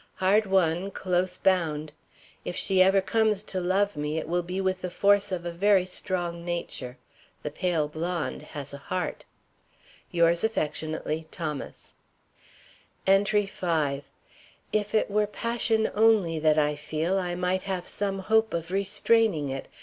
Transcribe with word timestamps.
Hard 0.15 0.47
won, 0.47 0.89
close 0.89 1.37
bound. 1.37 1.91
If 2.43 2.55
she 2.55 2.81
ever 2.81 3.01
comes 3.01 3.43
to 3.43 3.59
love 3.59 3.95
me 3.95 4.17
it 4.17 4.27
will 4.27 4.41
be 4.41 4.59
with 4.59 4.81
the 4.81 4.89
force 4.89 5.31
of 5.31 5.45
a 5.45 5.51
very 5.51 5.85
strong 5.85 6.43
nature. 6.43 6.97
The 7.43 7.51
pale 7.51 7.87
blonde 7.87 8.41
has 8.41 8.73
a 8.73 8.79
heart. 8.79 9.25
Yours 10.09 10.43
aff., 10.43 10.53
THOMAS. 10.55 11.93
ENTRY 13.05 13.45
V. 13.45 14.01
If 14.73 14.95
it 14.95 15.11
were 15.11 15.27
passion 15.27 15.91
only 15.93 16.39
that 16.39 16.57
I 16.57 16.75
feel, 16.75 17.19
I 17.19 17.35
might 17.35 17.61
have 17.69 17.85
some 17.85 18.17
hope 18.17 18.55
of 18.55 18.71
restraining 18.71 19.49
it. 19.49 19.67